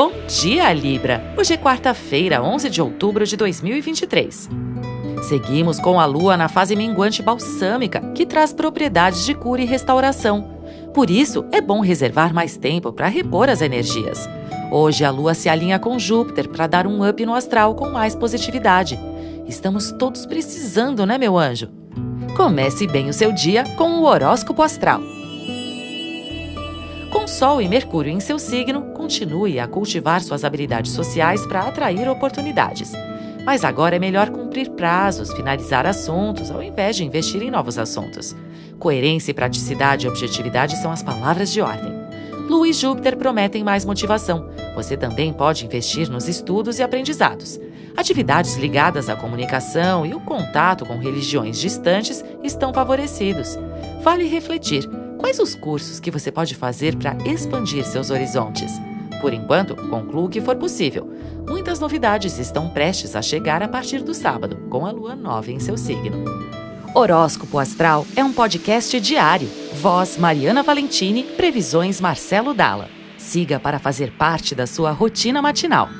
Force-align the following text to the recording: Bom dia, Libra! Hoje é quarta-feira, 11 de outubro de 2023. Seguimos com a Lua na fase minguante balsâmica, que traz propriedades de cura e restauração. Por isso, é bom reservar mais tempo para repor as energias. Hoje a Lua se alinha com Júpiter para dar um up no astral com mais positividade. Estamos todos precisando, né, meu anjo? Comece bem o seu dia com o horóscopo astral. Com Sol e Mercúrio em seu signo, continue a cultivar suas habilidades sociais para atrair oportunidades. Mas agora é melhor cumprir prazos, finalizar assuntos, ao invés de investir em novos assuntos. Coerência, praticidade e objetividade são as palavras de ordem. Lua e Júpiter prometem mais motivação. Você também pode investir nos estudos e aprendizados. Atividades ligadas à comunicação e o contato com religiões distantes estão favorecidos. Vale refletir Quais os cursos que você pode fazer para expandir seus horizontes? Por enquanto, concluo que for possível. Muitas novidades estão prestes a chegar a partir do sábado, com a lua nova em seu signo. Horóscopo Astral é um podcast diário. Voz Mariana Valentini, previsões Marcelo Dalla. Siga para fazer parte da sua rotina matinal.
Bom 0.00 0.12
dia, 0.26 0.72
Libra! 0.72 1.22
Hoje 1.36 1.52
é 1.52 1.58
quarta-feira, 1.58 2.42
11 2.42 2.70
de 2.70 2.80
outubro 2.80 3.26
de 3.26 3.36
2023. 3.36 4.48
Seguimos 5.24 5.78
com 5.78 6.00
a 6.00 6.06
Lua 6.06 6.38
na 6.38 6.48
fase 6.48 6.74
minguante 6.74 7.22
balsâmica, 7.22 8.00
que 8.14 8.24
traz 8.24 8.50
propriedades 8.50 9.26
de 9.26 9.34
cura 9.34 9.60
e 9.60 9.66
restauração. 9.66 10.58
Por 10.94 11.10
isso, 11.10 11.44
é 11.52 11.60
bom 11.60 11.80
reservar 11.80 12.32
mais 12.32 12.56
tempo 12.56 12.94
para 12.94 13.08
repor 13.08 13.50
as 13.50 13.60
energias. 13.60 14.26
Hoje 14.72 15.04
a 15.04 15.10
Lua 15.10 15.34
se 15.34 15.50
alinha 15.50 15.78
com 15.78 15.98
Júpiter 15.98 16.48
para 16.48 16.66
dar 16.66 16.86
um 16.86 17.06
up 17.06 17.26
no 17.26 17.34
astral 17.34 17.74
com 17.74 17.90
mais 17.90 18.14
positividade. 18.14 18.98
Estamos 19.46 19.92
todos 19.92 20.24
precisando, 20.24 21.04
né, 21.04 21.18
meu 21.18 21.36
anjo? 21.36 21.68
Comece 22.34 22.86
bem 22.86 23.10
o 23.10 23.12
seu 23.12 23.32
dia 23.32 23.64
com 23.76 23.98
o 23.98 24.04
horóscopo 24.04 24.62
astral. 24.62 25.02
Com 27.10 27.26
Sol 27.26 27.60
e 27.60 27.68
Mercúrio 27.68 28.12
em 28.12 28.20
seu 28.20 28.38
signo, 28.38 28.82
continue 28.94 29.58
a 29.58 29.66
cultivar 29.66 30.22
suas 30.22 30.44
habilidades 30.44 30.92
sociais 30.92 31.44
para 31.44 31.62
atrair 31.62 32.08
oportunidades. 32.08 32.92
Mas 33.44 33.64
agora 33.64 33.96
é 33.96 33.98
melhor 33.98 34.30
cumprir 34.30 34.70
prazos, 34.70 35.32
finalizar 35.32 35.86
assuntos, 35.86 36.52
ao 36.52 36.62
invés 36.62 36.94
de 36.94 37.04
investir 37.04 37.42
em 37.42 37.50
novos 37.50 37.78
assuntos. 37.78 38.36
Coerência, 38.78 39.34
praticidade 39.34 40.06
e 40.06 40.08
objetividade 40.08 40.76
são 40.76 40.92
as 40.92 41.02
palavras 41.02 41.52
de 41.52 41.60
ordem. 41.60 41.92
Lua 42.48 42.68
e 42.68 42.72
Júpiter 42.72 43.16
prometem 43.16 43.64
mais 43.64 43.84
motivação. 43.84 44.48
Você 44.76 44.96
também 44.96 45.32
pode 45.32 45.66
investir 45.66 46.08
nos 46.08 46.28
estudos 46.28 46.78
e 46.78 46.82
aprendizados. 46.82 47.58
Atividades 47.96 48.56
ligadas 48.56 49.08
à 49.08 49.16
comunicação 49.16 50.06
e 50.06 50.14
o 50.14 50.20
contato 50.20 50.86
com 50.86 50.96
religiões 50.98 51.58
distantes 51.58 52.24
estão 52.42 52.72
favorecidos. 52.72 53.58
Vale 54.02 54.28
refletir 54.28 54.88
Quais 55.20 55.38
os 55.38 55.54
cursos 55.54 56.00
que 56.00 56.10
você 56.10 56.32
pode 56.32 56.54
fazer 56.54 56.96
para 56.96 57.14
expandir 57.26 57.84
seus 57.84 58.08
horizontes? 58.08 58.72
Por 59.20 59.34
enquanto, 59.34 59.76
concluo 59.76 60.30
que 60.30 60.40
for 60.40 60.56
possível. 60.56 61.12
Muitas 61.46 61.78
novidades 61.78 62.38
estão 62.38 62.70
prestes 62.70 63.14
a 63.14 63.20
chegar 63.20 63.62
a 63.62 63.68
partir 63.68 64.02
do 64.02 64.14
sábado, 64.14 64.56
com 64.70 64.86
a 64.86 64.90
lua 64.90 65.14
nova 65.14 65.52
em 65.52 65.60
seu 65.60 65.76
signo. 65.76 66.24
Horóscopo 66.94 67.58
Astral 67.58 68.06
é 68.16 68.24
um 68.24 68.32
podcast 68.32 68.98
diário. 68.98 69.46
Voz 69.74 70.16
Mariana 70.16 70.62
Valentini, 70.62 71.22
previsões 71.22 72.00
Marcelo 72.00 72.54
Dalla. 72.54 72.88
Siga 73.18 73.60
para 73.60 73.78
fazer 73.78 74.12
parte 74.12 74.54
da 74.54 74.66
sua 74.66 74.90
rotina 74.90 75.42
matinal. 75.42 75.90